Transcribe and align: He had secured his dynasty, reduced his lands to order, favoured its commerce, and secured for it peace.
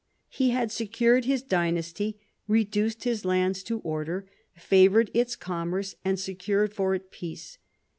He 0.29 0.49
had 0.49 0.71
secured 0.71 1.25
his 1.25 1.43
dynasty, 1.43 2.17
reduced 2.47 3.03
his 3.03 3.23
lands 3.23 3.61
to 3.61 3.81
order, 3.81 4.25
favoured 4.55 5.11
its 5.13 5.35
commerce, 5.35 5.93
and 6.03 6.19
secured 6.19 6.73
for 6.73 6.95
it 6.95 7.11
peace. 7.11 7.59